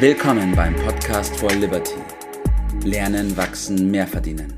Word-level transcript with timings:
Willkommen 0.00 0.54
beim 0.54 0.76
Podcast 0.76 1.36
for 1.40 1.50
Liberty. 1.50 1.96
Lernen, 2.84 3.36
wachsen, 3.36 3.90
mehr 3.90 4.06
verdienen. 4.06 4.56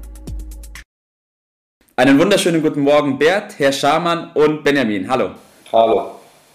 Einen 1.97 2.19
wunderschönen 2.19 2.61
guten 2.61 2.83
Morgen, 2.83 3.19
Bert, 3.19 3.59
Herr 3.59 3.73
Schamann 3.73 4.33
und 4.35 4.63
Benjamin. 4.63 5.09
Hallo. 5.09 5.31
Hallo, 5.73 6.11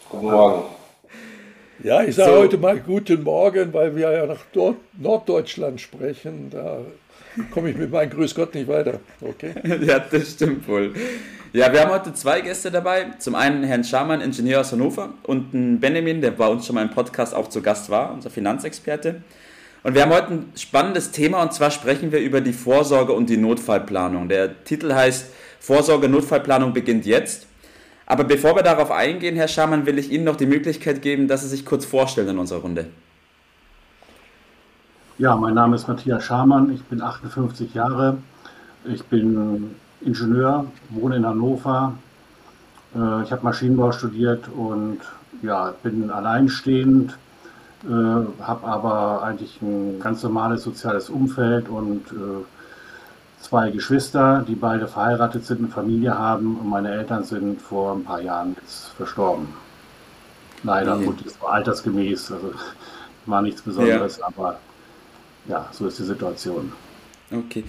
guten 0.07 0.25
Morgen. 0.25 0.63
Ja, 1.83 2.03
ich 2.03 2.15
sage 2.15 2.31
so. 2.31 2.37
heute 2.37 2.59
mal 2.59 2.79
guten 2.79 3.23
Morgen, 3.23 3.73
weil 3.73 3.95
wir 3.95 4.11
ja 4.11 4.27
nach 4.27 4.45
Norddeutschland 4.93 5.81
sprechen. 5.81 6.51
Da 6.51 6.81
komme 7.51 7.71
ich 7.71 7.77
mit 7.77 7.91
meinem 7.91 8.09
Grüß 8.09 8.35
Gott 8.35 8.53
nicht 8.53 8.67
weiter. 8.67 8.99
Okay? 9.21 9.53
ja, 9.85 9.99
das 9.99 10.31
stimmt 10.31 10.67
wohl. 10.67 10.93
Ja, 11.53 11.71
wir 11.71 11.81
haben 11.81 11.91
heute 11.91 12.13
zwei 12.13 12.41
Gäste 12.41 12.69
dabei. 12.71 13.11
Zum 13.17 13.35
einen 13.35 13.63
Herrn 13.63 13.83
Schamann, 13.83 14.21
Ingenieur 14.21 14.61
aus 14.61 14.71
Hannover, 14.71 15.13
und 15.23 15.79
Benjamin, 15.79 16.21
der 16.21 16.31
bei 16.31 16.47
uns 16.47 16.65
schon 16.65 16.75
mal 16.75 16.81
im 16.81 16.91
Podcast 16.91 17.33
auch 17.33 17.47
zu 17.47 17.61
Gast 17.61 17.89
war, 17.89 18.13
unser 18.13 18.29
Finanzexperte. 18.29 19.21
Und 19.83 19.93
wir 19.93 20.01
haben 20.01 20.11
heute 20.11 20.33
ein 20.33 20.51
spannendes 20.57 21.11
Thema 21.11 21.43
und 21.43 21.53
zwar 21.53 21.69
sprechen 21.69 22.11
wir 22.11 22.19
über 22.19 22.41
die 22.41 22.53
Vorsorge 22.53 23.13
und 23.13 23.29
die 23.29 23.37
Notfallplanung. 23.37 24.27
Der 24.27 24.63
Titel 24.63 24.91
heißt 24.93 25.27
Vorsorge 25.59 26.09
Notfallplanung 26.09 26.73
beginnt 26.73 27.05
jetzt. 27.05 27.47
Aber 28.07 28.23
bevor 28.23 28.55
wir 28.55 28.63
darauf 28.63 28.91
eingehen, 28.91 29.35
Herr 29.35 29.47
Schamann, 29.47 29.85
will 29.85 29.97
ich 29.97 30.11
Ihnen 30.11 30.23
noch 30.23 30.35
die 30.35 30.45
Möglichkeit 30.45 31.01
geben, 31.01 31.27
dass 31.27 31.43
Sie 31.43 31.49
sich 31.49 31.65
kurz 31.65 31.85
vorstellen 31.85 32.29
in 32.29 32.39
unserer 32.39 32.61
Runde. 32.61 32.87
Ja, 35.17 35.37
mein 35.37 35.53
Name 35.53 35.77
ist 35.77 35.87
Matthias 35.87 36.25
Schamann, 36.25 36.73
ich 36.73 36.83
bin 36.83 37.01
58 37.01 37.73
Jahre, 37.73 38.17
ich 38.83 39.01
bin 39.05 39.73
Ingenieur, 40.01 40.65
wohne 40.89 41.15
in 41.15 41.25
Hannover, 41.25 41.93
äh, 42.93 43.23
ich 43.23 43.31
habe 43.31 43.43
Maschinenbau 43.43 43.93
studiert 43.93 44.49
und 44.53 44.99
ja, 45.41 45.73
bin 45.83 46.11
alleinstehend, 46.11 47.17
äh, 47.85 48.43
habe 48.43 48.67
aber 48.67 49.23
eigentlich 49.23 49.61
ein 49.61 50.01
ganz 50.01 50.21
normales 50.21 50.63
soziales 50.63 51.09
Umfeld 51.09 51.69
und 51.69 52.07
äh, 52.11 52.43
zwei 53.41 53.71
Geschwister, 53.71 54.43
die 54.45 54.55
beide 54.55 54.85
verheiratet 54.85 55.45
sind, 55.45 55.59
eine 55.59 55.69
Familie 55.69 56.19
haben 56.19 56.57
und 56.57 56.67
meine 56.67 56.91
Eltern 56.91 57.23
sind 57.23 57.61
vor 57.61 57.93
ein 57.95 58.03
paar 58.03 58.19
Jahren 58.19 58.57
jetzt 58.59 58.87
verstorben. 58.97 59.47
Leider, 60.63 60.97
mhm. 60.97 61.05
gut, 61.05 61.25
das 61.25 61.41
war 61.41 61.53
altersgemäß, 61.53 62.33
also 62.33 62.51
war 63.27 63.41
nichts 63.41 63.61
Besonderes, 63.61 64.17
ja. 64.17 64.27
aber 64.27 64.57
ja, 65.47 65.69
so 65.71 65.87
ist 65.87 65.99
die 65.99 66.03
Situation. 66.03 66.71
Okay. 67.31 67.63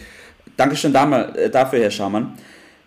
Dankeschön 0.57 0.95
äh, 0.95 1.51
dafür, 1.51 1.81
Herr 1.81 1.91
Schaumann. 1.91 2.35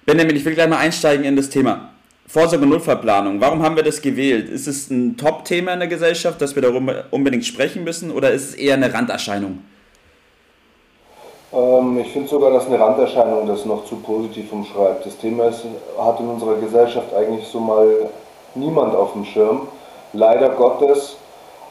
Benjamin, 0.05 0.35
ich 0.35 0.45
will 0.45 0.53
gleich 0.53 0.69
mal 0.69 0.77
einsteigen 0.77 1.23
in 1.25 1.35
das 1.35 1.49
Thema 1.49 1.91
Vorsorge- 2.27 2.63
und 2.63 2.69
Notfallplanung. 2.69 3.41
Warum 3.41 3.63
haben 3.63 3.75
wir 3.75 3.83
das 3.83 4.01
gewählt? 4.01 4.49
Ist 4.49 4.67
es 4.67 4.89
ein 4.89 5.17
Top-Thema 5.17 5.73
in 5.73 5.79
der 5.79 5.87
Gesellschaft, 5.87 6.39
dass 6.41 6.55
wir 6.55 6.61
darüber 6.61 7.05
unbedingt 7.11 7.45
sprechen 7.45 7.83
müssen, 7.83 8.11
oder 8.11 8.31
ist 8.31 8.49
es 8.49 8.55
eher 8.55 8.75
eine 8.75 8.93
Randerscheinung? 8.93 9.59
Ähm, 11.51 11.99
ich 11.99 12.11
finde 12.11 12.29
sogar, 12.29 12.51
dass 12.51 12.67
eine 12.67 12.79
Randerscheinung 12.79 13.47
das 13.47 13.65
noch 13.65 13.85
zu 13.85 13.95
positiv 13.97 14.51
umschreibt. 14.51 15.05
Das 15.05 15.17
Thema 15.17 15.45
ist, 15.45 15.63
hat 15.99 16.19
in 16.19 16.27
unserer 16.27 16.57
Gesellschaft 16.57 17.13
eigentlich 17.13 17.47
so 17.47 17.59
mal 17.59 18.09
niemand 18.55 18.93
auf 18.95 19.13
dem 19.13 19.25
Schirm. 19.25 19.67
Leider 20.13 20.49
Gottes 20.49 21.17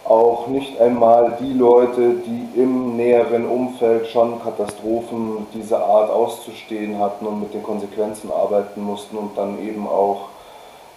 auch 0.09 0.47
nicht 0.49 0.81
einmal 0.81 1.37
die 1.41 1.53
Leute, 1.53 2.15
die 2.25 2.61
im 2.61 2.97
näheren 2.97 3.47
Umfeld 3.47 4.09
schon 4.09 4.43
Katastrophen 4.43 5.47
dieser 5.53 5.85
Art 5.85 6.11
auszustehen 6.11 6.99
hatten 6.99 7.27
und 7.27 7.41
mit 7.41 7.53
den 7.53 7.63
Konsequenzen 7.63 8.33
arbeiten 8.33 8.83
mussten 8.83 9.19
und 9.19 9.37
dann 9.37 9.63
eben 9.63 9.87
auch 9.87 10.29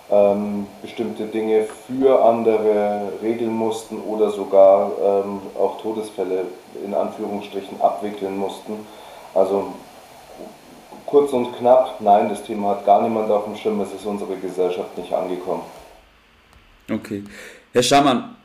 ähm, 0.09 0.67
bestimmte 0.81 1.25
Dinge 1.25 1.63
für 1.87 2.23
andere 2.23 3.11
regeln 3.21 3.51
mussten 3.51 3.99
oder 3.99 4.29
sogar 4.29 4.91
ähm, 5.03 5.41
auch 5.59 5.81
Todesfälle 5.81 6.45
in 6.83 6.93
Anführungsstrichen 6.93 7.81
abwickeln 7.81 8.37
mussten. 8.37 8.73
Also 9.33 9.73
kurz 11.05 11.33
und 11.33 11.57
knapp, 11.57 11.99
nein, 11.99 12.29
das 12.29 12.43
Thema 12.43 12.69
hat 12.69 12.85
gar 12.85 13.01
niemand 13.01 13.29
auf 13.29 13.43
dem 13.43 13.55
Schirm, 13.55 13.81
es 13.81 13.93
ist 13.93 14.05
unsere 14.05 14.35
Gesellschaft 14.37 14.97
nicht 14.97 15.13
angekommen. 15.13 15.63
Okay. 16.89 17.23
Herr 17.73 17.83
Schamann, 17.83 18.35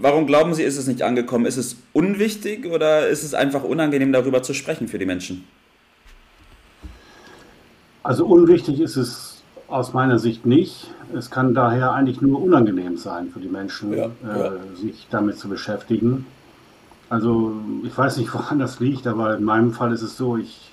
warum 0.00 0.26
glauben 0.26 0.54
Sie, 0.54 0.62
ist 0.62 0.78
es 0.78 0.86
nicht 0.86 1.02
angekommen? 1.02 1.46
Ist 1.46 1.56
es 1.56 1.76
unwichtig 1.92 2.66
oder 2.66 3.08
ist 3.08 3.22
es 3.22 3.34
einfach 3.34 3.64
unangenehm, 3.64 4.12
darüber 4.12 4.42
zu 4.42 4.54
sprechen 4.54 4.88
für 4.88 4.98
die 4.98 5.06
Menschen? 5.06 5.44
Also 8.02 8.26
unwichtig 8.26 8.80
ist 8.80 8.96
es 8.96 9.42
aus 9.68 9.92
meiner 9.92 10.18
Sicht 10.18 10.44
nicht. 10.46 10.90
Es 11.16 11.30
kann 11.30 11.54
daher 11.54 11.92
eigentlich 11.92 12.20
nur 12.20 12.42
unangenehm 12.42 12.96
sein 12.96 13.30
für 13.30 13.40
die 13.40 13.48
Menschen, 13.48 13.92
ja, 13.92 14.06
äh, 14.06 14.38
ja. 14.38 14.52
sich 14.74 15.06
damit 15.10 15.38
zu 15.38 15.48
beschäftigen. 15.48 16.26
Also 17.08 17.54
ich 17.82 17.96
weiß 17.96 18.18
nicht, 18.18 18.32
woran 18.34 18.58
das 18.58 18.80
liegt, 18.80 19.06
aber 19.06 19.36
in 19.36 19.44
meinem 19.44 19.72
Fall 19.72 19.92
ist 19.92 20.02
es 20.02 20.16
so, 20.16 20.36
ich 20.36 20.70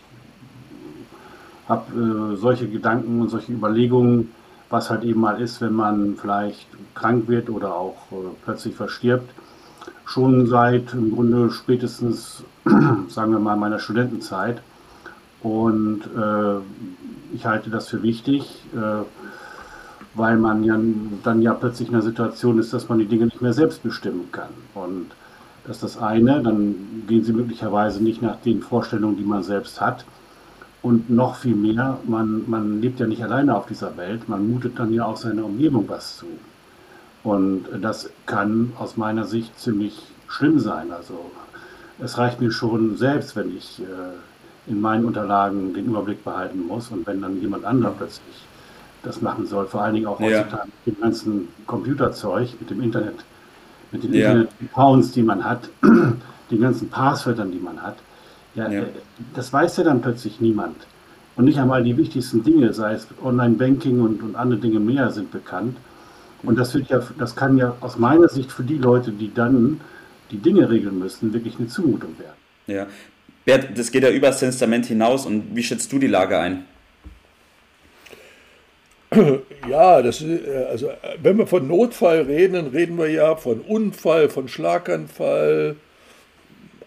habe 1.70 2.34
äh, 2.34 2.36
solche 2.36 2.68
Gedanken 2.68 3.22
und 3.22 3.30
solche 3.30 3.54
Überlegungen, 3.54 4.32
was 4.72 4.90
halt 4.90 5.04
eben 5.04 5.20
mal 5.20 5.40
ist, 5.40 5.62
wenn 5.62 5.74
man 5.74 6.16
vielleicht 6.16 6.68
krank 6.96 7.28
wird 7.28 7.50
oder 7.50 7.76
auch 7.76 7.98
äh, 8.12 8.16
plötzlich 8.44 8.76
verstirbt, 8.76 9.30
schon 10.06 10.48
seit 10.48 10.94
im 10.94 11.14
Grunde 11.14 11.52
spätestens, 11.52 12.44
sagen 13.08 13.32
wir 13.32 13.40
mal, 13.40 13.58
meiner 13.58 13.80
Studentenzeit. 13.80 14.62
Und 15.44 16.02
äh, 16.06 17.36
ich 17.36 17.46
halte 17.46 17.70
das 17.70 17.90
für 17.90 18.02
wichtig, 18.04 18.64
äh, 18.76 19.04
weil 20.14 20.38
man 20.38 20.64
ja 20.64 20.78
dann 21.24 21.42
ja 21.42 21.54
plötzlich 21.54 21.88
in 21.88 21.94
der 21.94 22.04
Situation 22.04 22.60
ist, 22.60 22.74
dass 22.74 22.90
man 22.90 23.00
die 23.00 23.06
Dinge 23.06 23.26
nicht 23.26 23.42
mehr 23.42 23.54
selbst 23.54 23.84
bestimmen 23.84 24.30
kann. 24.32 24.50
Und 24.74 25.08
das 25.66 25.78
ist 25.78 25.84
das 25.84 25.98
eine, 25.98 26.42
dann 26.42 27.04
gehen 27.08 27.24
sie 27.24 27.34
möglicherweise 27.34 28.04
nicht 28.04 28.22
nach 28.22 28.38
den 28.38 28.62
Vorstellungen, 28.62 29.18
die 29.18 29.24
man 29.24 29.44
selbst 29.44 29.80
hat. 29.80 30.06
Und 30.82 31.10
noch 31.10 31.36
viel 31.36 31.56
mehr, 31.56 32.00
man, 32.08 32.50
man 32.50 32.82
lebt 32.82 33.00
ja 33.00 33.06
nicht 33.06 33.24
alleine 33.24 33.56
auf 33.56 33.68
dieser 33.68 33.96
Welt, 33.98 34.28
man 34.28 34.50
mutet 34.50 34.80
dann 34.80 34.92
ja 34.92 35.06
auch 35.06 35.18
seiner 35.18 35.46
Umgebung 35.46 35.86
was 35.88 36.18
zu. 36.18 36.26
Und 37.24 37.66
das 37.82 38.10
kann 38.26 38.74
aus 38.80 38.98
meiner 38.98 39.26
Sicht 39.26 39.60
ziemlich 39.60 40.02
schlimm 40.28 40.60
sein. 40.60 40.92
Also 40.92 41.20
es 42.00 42.18
reicht 42.18 42.42
mir 42.42 42.52
schon 42.52 42.98
selbst, 42.98 43.36
wenn 43.36 43.56
ich 43.56 43.80
äh, 43.80 44.72
in 44.72 44.82
meinen 44.82 45.06
Unterlagen 45.06 45.74
den 45.74 45.86
Überblick 45.86 46.24
behalten 46.24 46.66
muss 46.66 46.90
und 46.90 47.06
wenn 47.06 47.22
dann 47.22 47.40
jemand 47.42 47.66
anderer 47.66 47.94
plötzlich 47.96 48.48
das 49.04 49.22
machen 49.22 49.46
soll, 49.48 49.66
vor 49.66 49.82
allen 49.82 49.96
Dingen 49.96 50.08
auch 50.08 50.20
heutzutage 50.20 50.68
ja. 50.68 50.74
mit 50.86 50.96
dem 50.96 51.02
ganzen 51.02 51.48
Computerzeug, 51.66 52.50
mit 52.60 52.70
dem 52.70 52.82
Internet, 52.82 53.16
mit 53.92 54.04
den 54.04 54.14
ja. 54.14 54.32
Internet-Accounts, 54.32 55.12
die 55.12 55.24
man 55.24 55.44
hat, 55.44 55.70
den 56.52 56.62
ganzen 56.62 56.90
Passwörtern, 56.90 57.52
die 57.52 57.60
man 57.60 57.82
hat, 57.82 57.98
ja, 58.56 58.70
ja, 58.70 58.84
das 59.34 59.52
weiß 59.52 59.78
ja 59.78 59.84
dann 59.84 60.02
plötzlich 60.02 60.42
niemand. 60.42 60.76
Und 61.36 61.46
nicht 61.46 61.60
einmal 61.60 61.84
die 61.84 61.96
wichtigsten 61.96 62.44
Dinge, 62.44 62.74
sei 62.74 62.94
es 62.94 63.08
Online-Banking 63.24 64.02
und, 64.02 64.22
und 64.22 64.36
andere 64.36 64.60
Dinge 64.60 64.80
mehr, 64.80 65.12
sind 65.12 65.32
bekannt. 65.32 65.78
Und 66.44 66.58
das 66.58 66.74
wird 66.74 66.90
ja, 66.90 67.02
das 67.18 67.36
kann 67.36 67.58
ja 67.58 67.76
aus 67.82 67.98
meiner 67.98 68.28
Sicht 68.28 68.52
für 68.52 68.64
die 68.64 68.78
Leute, 68.78 69.12
die 69.12 69.34
dann 69.34 69.80
die 70.32 70.38
Dinge 70.38 70.70
regeln 70.70 71.00
müssen, 71.00 71.34
wirklich 71.34 71.58
eine 71.60 71.68
Zumutung 71.68 72.18
werden. 72.20 72.36
Ja, 72.68 72.88
Bert, 73.46 73.78
das 73.78 73.92
geht 73.92 74.04
ja 74.04 74.10
über 74.10 74.28
das 74.28 74.40
Testament 74.40 74.86
hinaus 74.86 75.26
und 75.26 75.56
wie 75.56 75.64
schätzt 75.64 75.92
du 75.92 76.00
die 76.00 76.08
Lage 76.08 76.38
ein? 76.40 76.66
Ja, 79.70 80.02
das 80.02 80.22
ist, 80.22 80.48
äh, 80.48 80.66
also 80.70 80.90
wenn 81.22 81.38
wir 81.38 81.46
von 81.46 81.68
Notfall 81.68 82.22
reden, 82.22 82.68
reden 82.68 82.98
wir 82.98 83.10
ja 83.10 83.36
von 83.36 83.60
Unfall, 83.62 84.30
von 84.30 84.48
Schlaganfall, 84.48 85.76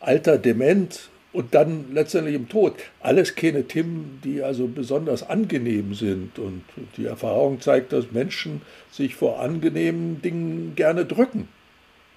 alter 0.00 0.38
Dement 0.38 1.10
und 1.34 1.52
dann 1.52 1.86
letztendlich 1.92 2.36
im 2.36 2.48
Tod. 2.48 2.76
Alles 3.00 3.34
keine 3.34 3.64
Themen, 3.64 4.20
die 4.22 4.40
also 4.40 4.68
besonders 4.68 5.28
angenehm 5.28 5.92
sind. 5.92 6.38
Und 6.38 6.62
die 6.96 7.06
Erfahrung 7.06 7.60
zeigt, 7.60 7.92
dass 7.92 8.12
Menschen 8.12 8.62
sich 8.92 9.16
vor 9.16 9.40
angenehmen 9.40 10.22
Dingen 10.22 10.74
gerne 10.76 11.04
drücken. 11.04 11.48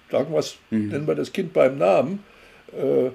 Sagen 0.08 0.32
wir 0.32 0.38
es, 0.38 0.56
mhm. 0.70 0.88
nennen 0.88 1.06
wir 1.08 1.16
das 1.16 1.32
Kind 1.32 1.52
beim 1.52 1.78
Namen. 1.78 2.22
Äh, 2.72 3.10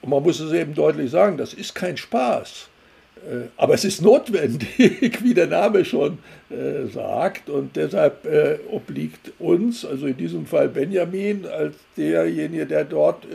und 0.00 0.10
man 0.10 0.22
muss 0.22 0.40
es 0.40 0.50
eben 0.52 0.74
deutlich 0.74 1.10
sagen, 1.10 1.36
das 1.36 1.52
ist 1.52 1.74
kein 1.74 1.98
Spaß. 1.98 2.70
Äh, 3.16 3.48
aber 3.58 3.74
es 3.74 3.84
ist 3.84 4.00
notwendig, 4.00 5.22
wie 5.22 5.34
der 5.34 5.48
Name 5.48 5.84
schon 5.84 6.20
äh, 6.48 6.86
sagt. 6.86 7.50
Und 7.50 7.76
deshalb 7.76 8.26
obliegt 8.70 9.32
uns, 9.38 9.84
also 9.84 10.06
in 10.06 10.16
diesem 10.16 10.46
Fall 10.46 10.70
Benjamin, 10.70 11.44
als 11.44 11.76
derjenige, 11.98 12.64
der 12.64 12.84
dort 12.84 13.26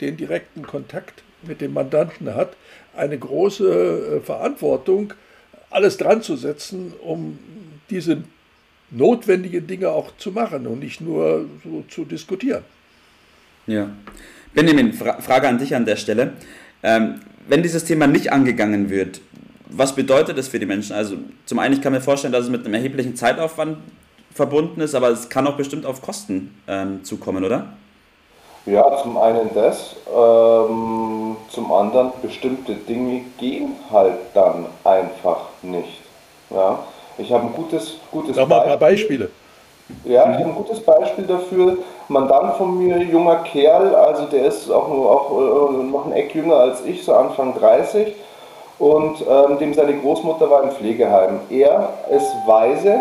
den 0.00 0.16
direkten 0.16 0.62
Kontakt 0.62 1.24
mit 1.46 1.60
dem 1.60 1.72
Mandanten 1.72 2.34
hat, 2.34 2.56
eine 2.96 3.18
große 3.18 4.20
Verantwortung, 4.24 5.14
alles 5.70 5.96
dran 5.96 6.22
zu 6.22 6.36
setzen, 6.36 6.92
um 7.02 7.38
diese 7.90 8.22
notwendigen 8.90 9.66
Dinge 9.66 9.88
auch 9.88 10.16
zu 10.18 10.32
machen 10.32 10.66
und 10.66 10.80
nicht 10.80 11.00
nur 11.00 11.46
so 11.64 11.84
zu 11.88 12.04
diskutieren. 12.04 12.62
Ja. 13.66 13.90
Benjamin, 14.54 14.92
Fra 14.92 15.20
Frage 15.20 15.48
an 15.48 15.58
dich 15.58 15.74
an 15.74 15.86
der 15.86 15.96
Stelle. 15.96 16.34
Ähm, 16.82 17.20
wenn 17.48 17.62
dieses 17.62 17.84
Thema 17.84 18.06
nicht 18.06 18.32
angegangen 18.32 18.90
wird, 18.90 19.20
was 19.68 19.94
bedeutet 19.94 20.36
das 20.36 20.48
für 20.48 20.58
die 20.58 20.66
Menschen? 20.66 20.94
Also 20.94 21.16
zum 21.46 21.58
einen, 21.58 21.74
ich 21.74 21.80
kann 21.80 21.92
mir 21.92 22.00
vorstellen, 22.00 22.32
dass 22.32 22.44
es 22.44 22.50
mit 22.50 22.64
einem 22.64 22.74
erheblichen 22.74 23.16
Zeitaufwand 23.16 23.78
verbunden 24.34 24.80
ist, 24.80 24.94
aber 24.94 25.08
es 25.08 25.28
kann 25.28 25.46
auch 25.46 25.56
bestimmt 25.56 25.86
auf 25.86 26.02
Kosten 26.02 26.54
ähm, 26.66 27.04
zukommen, 27.04 27.44
oder? 27.44 27.72
Ja, 28.64 28.96
zum 29.02 29.18
einen 29.18 29.50
das, 29.54 29.96
ähm, 30.08 31.36
zum 31.48 31.72
anderen 31.72 32.12
bestimmte 32.22 32.74
Dinge 32.74 33.22
gehen 33.38 33.74
halt 33.90 34.18
dann 34.34 34.66
einfach 34.84 35.46
nicht. 35.62 36.00
Ja, 36.48 36.78
ich 37.18 37.32
habe 37.32 37.46
ein 37.46 37.52
gutes, 37.54 37.96
gutes 38.12 38.36
Sag 38.36 38.48
mal 38.48 38.60
ein 38.60 38.68
paar 38.68 38.76
Beispiele. 38.76 39.30
Ja, 40.04 40.30
ich 40.30 40.38
habe 40.38 40.44
ein 40.44 40.54
gutes 40.54 40.80
Beispiel 40.80 41.24
dafür. 41.24 41.78
Mandant 42.08 42.54
von 42.54 42.78
mir, 42.78 42.98
junger 42.98 43.36
Kerl, 43.36 43.94
also 43.96 44.26
der 44.26 44.46
ist 44.46 44.70
auch, 44.70 44.88
auch 44.88 45.30
äh, 45.30 45.82
noch 45.82 46.06
ein 46.06 46.12
Eck 46.12 46.34
jünger 46.34 46.56
als 46.56 46.84
ich, 46.84 47.04
so 47.04 47.14
Anfang 47.14 47.54
30. 47.58 48.14
Und 48.78 49.24
ähm, 49.28 49.58
dem 49.58 49.74
seine 49.74 49.94
Großmutter 49.94 50.48
war 50.50 50.62
im 50.62 50.70
Pflegeheim. 50.70 51.40
Er 51.50 51.94
ist 52.10 52.32
weise 52.46 53.00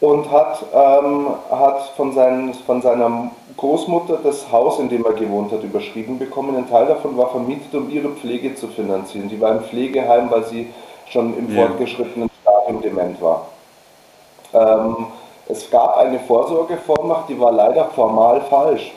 und 0.00 0.30
hat, 0.30 0.64
ähm, 0.72 1.28
hat 1.50 1.80
von, 1.96 2.12
seinen, 2.12 2.54
von 2.54 2.80
seiner 2.82 3.30
Großmutter 3.56 4.18
das 4.22 4.50
Haus, 4.52 4.78
in 4.78 4.88
dem 4.88 5.04
er 5.04 5.12
gewohnt 5.12 5.50
hat, 5.50 5.64
überschrieben 5.64 6.18
bekommen. 6.18 6.56
Ein 6.56 6.68
Teil 6.68 6.86
davon 6.86 7.16
war 7.16 7.30
vermietet, 7.30 7.74
um 7.74 7.90
ihre 7.90 8.10
Pflege 8.10 8.54
zu 8.54 8.68
finanzieren. 8.68 9.28
Die 9.28 9.40
war 9.40 9.52
im 9.52 9.60
Pflegeheim, 9.60 10.30
weil 10.30 10.44
sie 10.44 10.72
schon 11.08 11.36
im 11.36 11.54
ja. 11.54 11.66
fortgeschrittenen 11.66 12.30
Stadium 12.42 12.80
dement 12.80 13.20
war. 13.20 13.46
Ähm, 14.52 15.06
es 15.48 15.68
gab 15.70 15.96
eine 15.96 16.20
Vorsorgevollmacht, 16.20 17.28
die 17.28 17.40
war 17.40 17.52
leider 17.52 17.86
formal 17.86 18.42
falsch. 18.42 18.92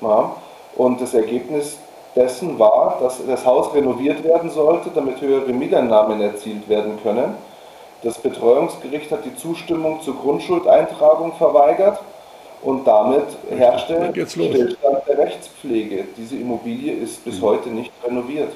Ja? 0.00 0.30
Und 0.76 1.00
das 1.00 1.12
Ergebnis 1.12 1.76
dessen 2.14 2.58
war, 2.58 2.98
dass 3.02 3.24
das 3.26 3.44
Haus 3.44 3.74
renoviert 3.74 4.24
werden 4.24 4.48
sollte, 4.48 4.90
damit 4.94 5.20
höhere 5.20 5.52
Mieteinnahmen 5.52 6.20
erzielt 6.22 6.68
werden 6.68 6.98
können. 7.02 7.34
Das 8.06 8.18
Betreuungsgericht 8.18 9.10
hat 9.10 9.24
die 9.24 9.34
Zustimmung 9.34 10.00
zur 10.00 10.14
Grundschuldeintragung 10.14 11.32
verweigert 11.32 11.98
und 12.62 12.86
damit 12.86 13.24
herrschte 13.50 14.12
Stillstand 14.28 14.98
der 15.08 15.18
Rechtspflege. 15.18 16.04
Diese 16.16 16.36
Immobilie 16.36 16.92
ist 16.92 17.24
bis 17.24 17.40
mhm. 17.40 17.42
heute 17.42 17.68
nicht 17.70 17.90
renoviert. 18.06 18.52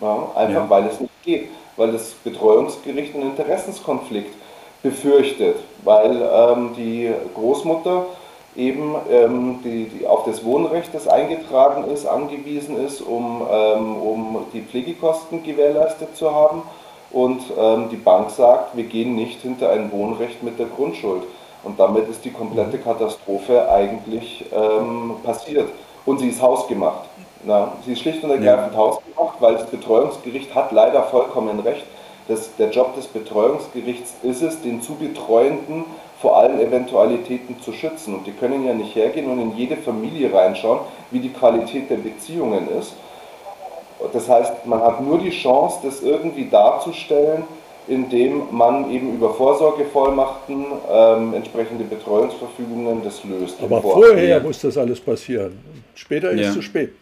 Ja, 0.00 0.28
einfach 0.34 0.64
ja. 0.64 0.70
weil 0.70 0.86
es 0.86 0.98
nicht 0.98 1.22
geht, 1.22 1.50
weil 1.76 1.92
das 1.92 2.14
Betreuungsgericht 2.24 3.14
einen 3.14 3.30
Interessenskonflikt 3.30 4.34
befürchtet, 4.82 5.58
weil 5.84 6.20
ähm, 6.20 6.74
die 6.76 7.12
Großmutter 7.32 8.06
eben 8.56 8.96
ähm, 9.08 9.60
die, 9.62 9.84
die 9.84 10.04
auf 10.04 10.24
das 10.24 10.44
Wohnrecht, 10.44 10.92
das 10.92 11.06
eingetragen 11.06 11.84
ist, 11.92 12.06
angewiesen 12.06 12.84
ist, 12.84 13.02
um, 13.02 13.46
ähm, 13.48 13.96
um 14.02 14.46
die 14.52 14.62
Pflegekosten 14.62 15.44
gewährleistet 15.44 16.16
zu 16.16 16.34
haben. 16.34 16.64
Und 17.16 17.40
ähm, 17.58 17.88
die 17.90 17.96
Bank 17.96 18.28
sagt, 18.28 18.76
wir 18.76 18.84
gehen 18.84 19.14
nicht 19.14 19.40
hinter 19.40 19.70
ein 19.70 19.90
Wohnrecht 19.90 20.42
mit 20.42 20.58
der 20.58 20.66
Grundschuld. 20.66 21.22
Und 21.64 21.80
damit 21.80 22.10
ist 22.10 22.26
die 22.26 22.30
komplette 22.30 22.76
Katastrophe 22.76 23.70
eigentlich 23.70 24.44
ähm, 24.54 25.14
passiert. 25.24 25.70
Und 26.04 26.18
sie 26.18 26.28
ist 26.28 26.42
hausgemacht. 26.42 27.08
Na, 27.42 27.72
sie 27.86 27.94
ist 27.94 28.00
schlicht 28.00 28.22
und 28.22 28.32
ergreifend 28.32 28.74
ja. 28.74 28.78
hausgemacht, 28.78 29.40
weil 29.40 29.54
das 29.54 29.64
Betreuungsgericht 29.70 30.54
hat 30.54 30.72
leider 30.72 31.04
vollkommen 31.04 31.58
recht. 31.60 31.86
Das, 32.28 32.54
der 32.56 32.68
Job 32.68 32.94
des 32.96 33.06
Betreuungsgerichts 33.06 34.16
ist 34.22 34.42
es, 34.42 34.60
den 34.60 34.82
zu 34.82 34.96
Betreuenden 34.96 35.86
vor 36.20 36.36
allen 36.36 36.60
Eventualitäten 36.60 37.62
zu 37.62 37.72
schützen. 37.72 38.14
Und 38.14 38.26
die 38.26 38.32
können 38.32 38.66
ja 38.66 38.74
nicht 38.74 38.94
hergehen 38.94 39.30
und 39.30 39.40
in 39.40 39.56
jede 39.56 39.78
Familie 39.78 40.34
reinschauen, 40.34 40.80
wie 41.10 41.20
die 41.20 41.32
Qualität 41.32 41.88
der 41.88 41.96
Beziehungen 41.96 42.68
ist. 42.78 42.92
Das 44.12 44.28
heißt, 44.28 44.66
man 44.66 44.80
hat 44.80 45.02
nur 45.02 45.18
die 45.18 45.30
Chance, 45.30 45.78
das 45.82 46.02
irgendwie 46.02 46.48
darzustellen, 46.48 47.44
indem 47.88 48.42
man 48.50 48.90
eben 48.90 49.14
über 49.14 49.32
Vorsorgevollmachten 49.34 50.66
ähm, 50.90 51.34
entsprechende 51.34 51.84
Betreuungsverfügungen 51.84 53.02
das 53.04 53.22
löst. 53.24 53.56
Aber 53.62 53.80
vorher 53.80 54.40
muss 54.40 54.60
das 54.60 54.76
alles 54.76 55.00
passieren. 55.00 55.58
Später 55.94 56.30
ist 56.32 56.48
es 56.48 56.54
zu 56.54 56.62
spät. 56.62 56.92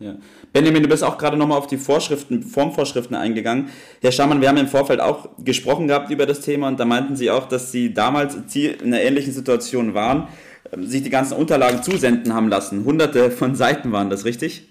Ja. 0.00 0.16
Benjamin, 0.52 0.82
du 0.82 0.88
bist 0.88 1.04
auch 1.04 1.16
gerade 1.16 1.36
nochmal 1.36 1.56
auf 1.56 1.68
die 1.68 1.76
Vorschriften, 1.76 2.42
Formvorschriften 2.42 3.14
eingegangen. 3.16 3.70
Herr 4.02 4.10
Schamann, 4.10 4.40
wir 4.40 4.48
haben 4.48 4.56
im 4.56 4.66
Vorfeld 4.66 5.00
auch 5.00 5.28
gesprochen 5.38 5.86
gehabt 5.86 6.10
über 6.10 6.26
das 6.26 6.40
Thema 6.40 6.66
und 6.68 6.80
da 6.80 6.84
meinten 6.84 7.14
Sie 7.16 7.30
auch, 7.30 7.46
dass 7.46 7.70
Sie 7.70 7.94
damals 7.94 8.36
in 8.54 8.74
einer 8.82 9.00
ähnlichen 9.00 9.32
Situation 9.32 9.94
waren, 9.94 10.28
ähm, 10.72 10.84
sich 10.84 11.04
die 11.04 11.10
ganzen 11.10 11.34
Unterlagen 11.36 11.82
zusenden 11.82 12.34
haben 12.34 12.48
lassen. 12.48 12.84
Hunderte 12.84 13.30
von 13.30 13.54
Seiten 13.54 13.92
waren 13.92 14.10
das, 14.10 14.24
richtig? 14.24 14.68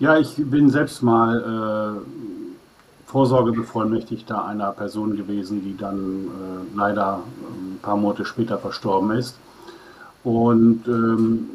Ja, 0.00 0.16
ich 0.16 0.36
bin 0.36 0.70
selbst 0.70 1.02
mal 1.02 1.96
äh, 1.98 3.10
Vorsorgebevollmächtigter 3.10 4.44
einer 4.44 4.70
Person 4.70 5.16
gewesen, 5.16 5.64
die 5.64 5.76
dann 5.76 6.26
äh, 6.26 6.76
leider 6.76 7.20
ein 7.50 7.80
paar 7.82 7.96
Monate 7.96 8.24
später 8.24 8.58
verstorben 8.58 9.10
ist. 9.10 9.36
Und 10.22 10.86
ähm, 10.86 11.48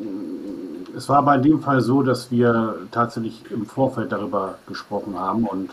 es 0.98 1.08
war 1.08 1.24
bei 1.24 1.38
dem 1.38 1.62
Fall 1.62 1.80
so, 1.80 2.04
dass 2.04 2.32
wir 2.32 2.76
tatsächlich 2.92 3.46
im 3.50 3.66
Vorfeld 3.66 4.12
darüber 4.12 4.56
gesprochen 4.68 5.18
haben 5.18 5.46
und 5.46 5.70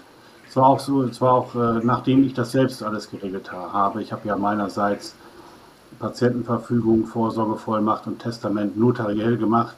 es 0.48 0.54
war 0.54 0.66
auch 0.66 0.80
so, 0.80 1.02
es 1.02 1.20
war 1.20 1.32
auch 1.32 1.54
äh, 1.56 1.80
nachdem 1.84 2.24
ich 2.24 2.34
das 2.34 2.52
selbst 2.52 2.84
alles 2.84 3.10
geregelt 3.10 3.50
habe. 3.50 4.00
Ich 4.00 4.12
habe 4.12 4.28
ja 4.28 4.36
meinerseits 4.36 5.16
Patientenverfügung, 5.98 7.06
Vorsorgevollmacht 7.06 8.06
und 8.06 8.20
Testament 8.20 8.76
notariell 8.76 9.36
gemacht 9.36 9.76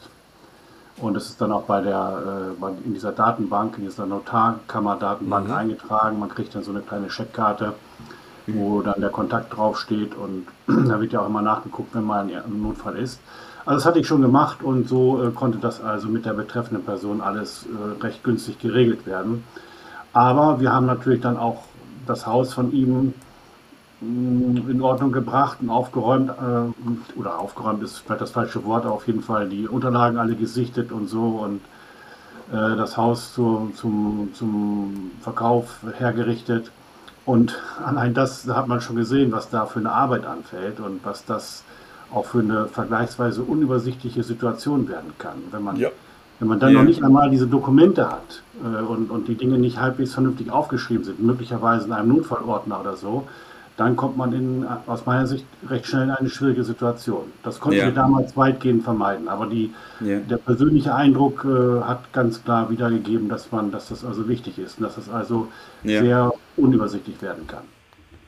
und 0.99 1.17
es 1.17 1.31
ist 1.31 1.41
dann 1.41 1.53
auch 1.53 1.65
bei 1.65 1.81
der 1.81 2.53
äh, 2.61 2.85
in 2.85 2.95
dieser 2.95 3.13
Datenbank, 3.13 3.79
in 3.79 3.85
dieser 3.85 4.07
Notarkammer-Datenbank 4.07 5.49
mhm. 5.49 5.55
eingetragen. 5.55 6.19
Man 6.19 6.29
kriegt 6.29 6.55
dann 6.55 6.63
so 6.63 6.71
eine 6.71 6.81
kleine 6.81 7.09
Checkkarte, 7.09 7.75
wo 8.47 8.83
dann 8.83 9.01
der 9.01 9.11
Kontakt 9.11 9.57
draufsteht 9.57 10.15
und 10.15 10.47
da 10.89 11.01
wird 11.01 11.13
ja 11.13 11.21
auch 11.21 11.27
immer 11.27 11.43
nachgeguckt, 11.43 11.95
wenn 11.95 12.05
mal 12.05 12.21
ein 12.21 12.63
Notfall 12.63 12.97
ist. 12.97 13.21
Also 13.65 13.79
das 13.79 13.87
hatte 13.87 14.01
ich 14.01 14.07
schon 14.09 14.23
gemacht 14.23 14.63
und 14.63 14.89
so 14.89 15.23
äh, 15.23 15.31
konnte 15.31 15.59
das 15.59 15.81
also 15.81 16.09
mit 16.09 16.27
der 16.27 16.35
betreffenden 16.35 16.85
Person 16.85 17.21
alles 17.21 17.67
äh, 17.67 18.03
recht 18.03 18.25
günstig 18.25 18.59
geregelt 18.59 19.07
werden. 19.07 19.45
Aber 20.13 20.61
wir 20.61 20.73
haben 20.73 20.87
natürlich 20.87 21.21
dann 21.21 21.37
auch 21.37 21.65
das 22.07 22.27
Haus 22.27 22.53
von 22.53 22.73
ihm 22.73 23.15
in 24.03 24.83
Ordnung 24.83 25.13
gebracht 25.13 25.59
und 25.61 25.71
aufgeräumt, 25.71 26.31
äh, 26.31 27.19
oder 27.19 27.39
aufgeräumt 27.39 27.83
ist 27.83 27.99
vielleicht 27.99 28.21
das 28.21 28.33
falsche 28.33 28.65
Wort, 28.65 28.85
auf 28.85 29.07
jeden 29.07 29.23
Fall 29.23 29.49
die 29.49 29.69
Unterlagen 29.69 30.19
alle 30.19 30.35
gesichtet 30.35 30.91
und 30.91 31.09
so 31.09 31.41
und 31.45 31.61
äh, 32.53 32.77
das 32.77 32.97
Haus 32.97 33.33
zu, 33.33 33.73
zum, 33.77 34.31
zum 34.35 35.13
Verkauf 35.21 35.79
hergerichtet. 35.99 36.73
Und 37.25 37.61
allein 37.85 38.15
das 38.15 38.43
da 38.45 38.57
hat 38.57 38.67
man 38.67 38.81
schon 38.81 38.97
gesehen, 38.97 39.31
was 39.31 39.49
da 39.51 39.67
für 39.67 39.79
eine 39.79 39.93
Arbeit 39.93 40.27
anfällt 40.27 40.81
und 40.81 41.05
was 41.05 41.25
das 41.25 41.63
auch 42.13 42.27
für 42.27 42.41
eine 42.41 42.67
vergleichsweise 42.67 43.43
unübersichtliche 43.43 44.25
Situation 44.25 44.89
werden 44.89 45.13
kann. 45.19 45.37
Wenn 45.53 45.63
man, 45.63 45.77
ja. 45.77 45.91
wenn 46.41 46.49
man 46.49 46.59
dann 46.59 46.73
ja. 46.73 46.81
noch 46.81 46.87
nicht 46.87 47.05
einmal 47.05 47.31
diese 47.31 47.47
Dokumente 47.47 48.11
hat 48.11 48.43
äh, 48.65 48.83
und, 48.83 49.11
und 49.11 49.29
die 49.29 49.37
Dinge 49.37 49.59
nicht 49.59 49.79
halbwegs 49.79 50.13
vernünftig 50.13 50.51
aufgeschrieben 50.51 51.05
sind, 51.05 51.23
möglicherweise 51.23 51.87
in 51.87 51.93
einem 51.93 52.09
Notfallordner 52.09 52.81
oder 52.81 52.97
so, 52.97 53.29
dann 53.77 53.97
kommt 53.97 54.17
man 54.17 54.33
in, 54.33 54.67
aus 54.87 55.07
meiner 55.07 55.27
Sicht 55.27 55.47
recht 55.69 55.87
schnell 55.87 56.05
in 56.05 56.11
eine 56.11 56.29
schwierige 56.29 56.63
Situation. 56.63 57.25
Das 57.43 57.59
konnten 57.59 57.79
ja. 57.79 57.87
wir 57.87 57.93
damals 57.93 58.37
weitgehend 58.37 58.85
vermeiden, 58.85 59.29
aber 59.29 59.47
die, 59.47 59.73
ja. 60.01 60.19
der 60.19 60.37
persönliche 60.37 60.95
Eindruck 60.95 61.45
äh, 61.45 61.83
hat 61.83 62.13
ganz 62.13 62.43
klar 62.45 62.71
wiedergegeben, 62.71 63.29
dass 63.29 63.51
man, 63.51 63.71
dass 63.71 63.89
das 63.89 64.05
also 64.05 64.29
wichtig 64.29 64.59
ist 64.59 64.79
und 64.79 64.85
dass 64.85 64.97
das 64.97 65.09
also 65.09 65.49
ja. 65.85 66.01
sehr 66.01 66.33
unübersichtlich 66.57 67.21
werden 67.23 67.47
kann. 67.47 67.65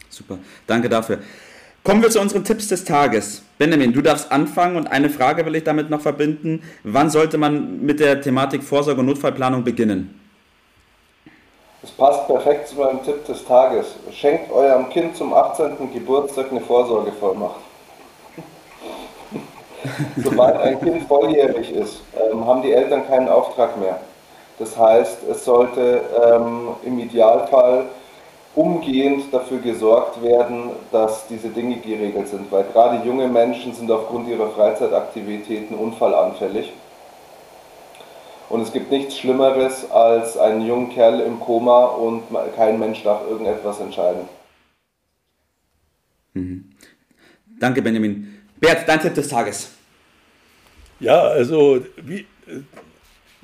Super, 0.08 0.38
danke 0.66 0.88
dafür. 0.88 1.18
Kommen 1.82 2.00
wir 2.00 2.08
zu 2.08 2.20
unseren 2.20 2.44
Tipps 2.44 2.68
des 2.68 2.84
Tages. 2.84 3.42
Benjamin, 3.58 3.92
du 3.92 4.00
darfst 4.00 4.32
anfangen 4.32 4.76
und 4.76 4.86
eine 4.86 5.10
Frage 5.10 5.44
will 5.44 5.54
ich 5.54 5.64
damit 5.64 5.90
noch 5.90 6.00
verbinden. 6.00 6.62
Wann 6.82 7.10
sollte 7.10 7.36
man 7.36 7.82
mit 7.82 8.00
der 8.00 8.22
Thematik 8.22 8.62
Vorsorge 8.62 9.00
und 9.00 9.06
Notfallplanung 9.06 9.64
beginnen? 9.64 10.23
Es 11.84 11.90
passt 11.90 12.26
perfekt 12.26 12.68
zu 12.68 12.76
meinem 12.76 13.04
Tipp 13.04 13.26
des 13.26 13.44
Tages. 13.44 13.84
Schenkt 14.10 14.50
eurem 14.50 14.88
Kind 14.88 15.14
zum 15.18 15.34
18. 15.34 15.92
Geburtstag 15.92 16.46
eine 16.50 16.62
Vorsorgevollmacht. 16.62 17.60
Sobald 20.16 20.56
ein 20.62 20.80
Kind 20.80 21.06
volljährig 21.06 21.70
ist, 21.70 22.00
ähm, 22.18 22.46
haben 22.46 22.62
die 22.62 22.72
Eltern 22.72 23.06
keinen 23.06 23.28
Auftrag 23.28 23.78
mehr. 23.78 24.00
Das 24.58 24.78
heißt, 24.78 25.28
es 25.30 25.44
sollte 25.44 26.00
ähm, 26.24 26.68
im 26.84 26.98
Idealfall 27.00 27.84
umgehend 28.54 29.24
dafür 29.34 29.58
gesorgt 29.58 30.22
werden, 30.22 30.70
dass 30.90 31.26
diese 31.26 31.48
Dinge 31.48 31.76
geregelt 31.76 32.28
sind, 32.28 32.50
weil 32.50 32.64
gerade 32.72 33.06
junge 33.06 33.28
Menschen 33.28 33.74
sind 33.74 33.90
aufgrund 33.90 34.26
ihrer 34.26 34.48
Freizeitaktivitäten 34.48 35.76
unfallanfällig. 35.76 36.72
Und 38.48 38.60
es 38.60 38.72
gibt 38.72 38.90
nichts 38.90 39.18
Schlimmeres 39.18 39.90
als 39.90 40.36
einen 40.36 40.66
jungen 40.66 40.90
Kerl 40.90 41.20
im 41.20 41.40
Koma 41.40 41.86
und 41.86 42.22
kein 42.56 42.78
Mensch 42.78 43.02
darf 43.02 43.22
irgendetwas 43.28 43.80
entscheiden. 43.80 44.28
Mhm. 46.34 46.70
Danke, 47.58 47.80
Benjamin. 47.80 48.42
Bert, 48.60 48.88
dein 48.88 49.00
Tipp 49.00 49.14
des 49.14 49.28
Tages. 49.28 49.70
Ja, 51.00 51.20
also 51.20 51.84
wie, 51.96 52.26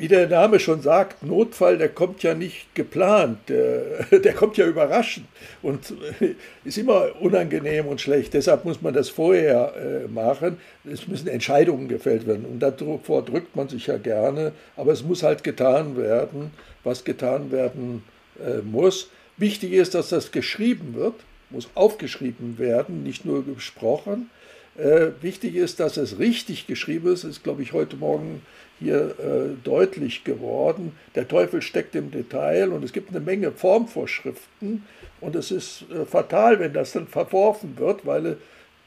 wie 0.00 0.08
der 0.08 0.28
Name 0.28 0.58
schon 0.58 0.80
sagt, 0.80 1.22
Notfall, 1.22 1.76
der 1.76 1.90
kommt 1.90 2.22
ja 2.22 2.34
nicht 2.34 2.74
geplant, 2.74 3.38
der, 3.50 4.32
kommt 4.34 4.56
ja 4.56 4.64
überraschend 4.64 5.26
und 5.60 5.92
ist 6.64 6.78
immer 6.78 7.20
unangenehm 7.20 7.86
und 7.86 8.00
schlecht. 8.00 8.32
Deshalb 8.32 8.64
muss 8.64 8.80
man 8.80 8.94
das 8.94 9.10
vorher 9.10 9.74
äh, 9.76 10.08
machen. 10.08 10.56
Es 10.90 11.06
müssen 11.06 11.28
Entscheidungen 11.28 11.86
gefällt 11.86 12.26
werden 12.26 12.46
und 12.46 12.60
davor 12.60 13.22
drückt 13.22 13.54
man 13.54 13.68
sich 13.68 13.88
ja 13.88 13.98
gerne, 13.98 14.52
aber 14.74 14.92
es 14.92 15.02
muss 15.02 15.22
halt 15.22 15.44
getan 15.44 15.98
werden, 15.98 16.50
was 16.82 17.04
getan 17.04 17.52
werden 17.52 18.02
äh, 18.42 18.62
muss. 18.62 19.10
Wichtig 19.36 19.72
ist, 19.72 19.94
dass 19.94 20.08
das 20.08 20.32
geschrieben 20.32 20.94
wird, 20.94 21.16
muss 21.50 21.68
aufgeschrieben 21.74 22.58
werden, 22.58 23.02
nicht 23.02 23.26
nur 23.26 23.44
gesprochen. 23.44 24.30
Äh, 24.78 25.08
wichtig 25.20 25.56
ist, 25.56 25.78
dass 25.78 25.98
es 25.98 26.18
richtig 26.18 26.66
geschrieben 26.66 27.12
ist, 27.12 27.24
ist, 27.24 27.44
glaube 27.44 27.62
ich, 27.62 27.74
heute 27.74 27.96
Morgen 27.96 28.40
hier 28.80 29.14
äh, 29.18 29.56
deutlich 29.62 30.24
geworden. 30.24 30.92
Der 31.14 31.28
Teufel 31.28 31.62
steckt 31.62 31.94
im 31.94 32.10
Detail 32.10 32.72
und 32.72 32.82
es 32.82 32.92
gibt 32.92 33.10
eine 33.10 33.20
Menge 33.20 33.52
Formvorschriften 33.52 34.84
und 35.20 35.36
es 35.36 35.50
ist 35.50 35.84
äh, 35.90 36.04
fatal, 36.06 36.58
wenn 36.58 36.72
das 36.72 36.92
dann 36.92 37.06
verworfen 37.06 37.78
wird, 37.78 38.06
weil 38.06 38.38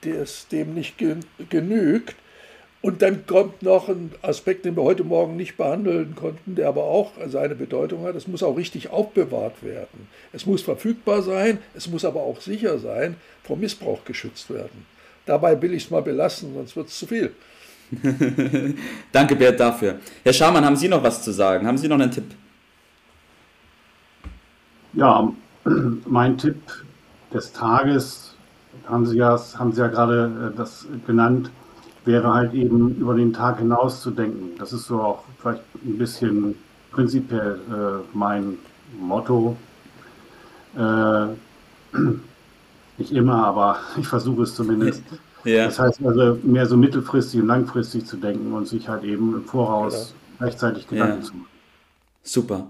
es 0.03 0.47
dem 0.49 0.73
nicht 0.73 0.95
genügt. 1.49 2.15
Und 2.81 3.01
dann 3.01 3.25
kommt 3.25 3.61
noch 3.61 3.87
ein 3.87 4.11
Aspekt, 4.21 4.65
den 4.65 4.75
wir 4.75 4.83
heute 4.83 5.05
Morgen 5.05 5.37
nicht 5.37 5.55
behandeln 5.55 6.15
konnten, 6.15 6.55
der 6.55 6.67
aber 6.67 6.83
auch 6.83 7.13
seine 7.27 7.55
Bedeutung 7.55 8.03
hat. 8.03 8.13
Es 8.15 8.27
muss 8.27 8.43
auch 8.43 8.57
richtig 8.57 8.89
aufbewahrt 8.89 9.63
werden. 9.63 10.09
Es 10.33 10.45
muss 10.45 10.63
verfügbar 10.63 11.21
sein, 11.21 11.59
es 11.75 11.87
muss 11.87 12.03
aber 12.03 12.23
auch 12.23 12.41
sicher 12.41 12.79
sein, 12.79 13.15
vor 13.41 13.55
Missbrauch 13.55 14.03
geschützt 14.03 14.49
werden. 14.49 14.85
Dabei 15.25 15.61
will 15.61 15.73
ich 15.73 15.85
es 15.85 15.91
mal 15.91 16.01
belassen, 16.01 16.55
sonst 16.55 16.75
wird 16.75 16.89
es 16.89 16.99
zu 16.99 17.07
viel. 17.07 17.31
Danke, 19.11 19.35
Bert, 19.35 19.59
dafür. 19.59 19.99
Herr 20.23 20.33
Schamann, 20.33 20.65
haben 20.65 20.75
Sie 20.75 20.87
noch 20.87 21.03
was 21.03 21.21
zu 21.21 21.31
sagen? 21.31 21.67
Haben 21.67 21.77
Sie 21.77 21.87
noch 21.87 21.99
einen 21.99 22.11
Tipp? 22.11 22.25
Ja, 24.93 25.31
mein 26.05 26.37
Tipp 26.37 26.61
des 27.33 27.51
Tages, 27.51 28.35
haben 28.87 29.05
Sie 29.05 29.17
ja, 29.17 29.39
haben 29.57 29.71
Sie 29.71 29.81
ja 29.81 29.87
gerade 29.87 30.51
äh, 30.53 30.57
das 30.57 30.87
genannt, 31.07 31.49
wäre 32.05 32.33
halt 32.33 32.53
eben 32.53 32.95
über 32.97 33.15
den 33.15 33.33
Tag 33.33 33.59
hinaus 33.59 34.01
zu 34.01 34.11
denken. 34.11 34.57
Das 34.57 34.73
ist 34.73 34.85
so 34.85 35.01
auch 35.01 35.23
vielleicht 35.39 35.63
ein 35.83 35.97
bisschen 35.97 36.55
prinzipiell 36.91 37.59
äh, 37.69 38.03
mein 38.13 38.57
Motto. 38.99 39.57
Äh, 40.77 41.25
nicht 42.97 43.11
immer, 43.11 43.45
aber 43.45 43.77
ich 43.97 44.07
versuche 44.07 44.43
es 44.43 44.55
zumindest. 44.55 45.03
Ja. 45.43 45.65
Das 45.65 45.79
heißt 45.79 45.99
also, 46.05 46.39
mehr 46.43 46.65
so 46.65 46.77
mittelfristig 46.77 47.41
und 47.41 47.47
langfristig 47.47 48.05
zu 48.05 48.17
denken 48.17 48.53
und 48.53 48.67
sich 48.67 48.87
halt 48.87 49.03
eben 49.03 49.35
im 49.35 49.45
Voraus 49.45 50.13
ja. 50.39 50.45
rechtzeitig 50.45 50.87
Gedanken 50.87 51.21
ja. 51.21 51.25
zu 51.25 51.33
machen. 51.33 51.47
Super. 52.23 52.67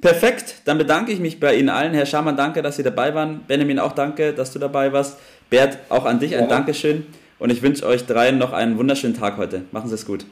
Perfekt, 0.00 0.62
dann 0.66 0.78
bedanke 0.78 1.12
ich 1.12 1.20
mich 1.20 1.40
bei 1.40 1.56
Ihnen 1.56 1.68
allen. 1.68 1.94
Herr 1.94 2.06
Schamann, 2.06 2.36
danke, 2.36 2.62
dass 2.62 2.76
Sie 2.76 2.82
dabei 2.82 3.14
waren. 3.14 3.40
Benjamin, 3.46 3.78
auch 3.78 3.92
danke, 3.92 4.32
dass 4.32 4.52
du 4.52 4.58
dabei 4.58 4.92
warst. 4.92 5.18
Bert, 5.48 5.78
auch 5.88 6.04
an 6.04 6.18
dich 6.18 6.36
ein 6.36 6.48
Dankeschön. 6.48 7.06
Und 7.38 7.50
ich 7.50 7.62
wünsche 7.62 7.86
euch 7.86 8.06
dreien 8.06 8.38
noch 8.38 8.52
einen 8.52 8.78
wunderschönen 8.78 9.14
Tag 9.14 9.36
heute. 9.36 9.62
Machen 9.72 9.88
Sie 9.88 9.94
es 9.94 10.06
gut. 10.06 10.24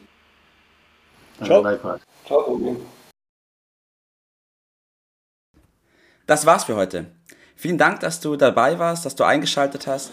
Ciao. 1.42 1.62
Ciao. 2.26 2.76
Das 6.26 6.46
war's 6.46 6.64
für 6.64 6.76
heute. 6.76 7.06
Vielen 7.56 7.78
Dank, 7.78 8.00
dass 8.00 8.20
du 8.20 8.36
dabei 8.36 8.78
warst, 8.78 9.04
dass 9.04 9.14
du 9.14 9.24
eingeschaltet 9.24 9.86
hast 9.86 10.12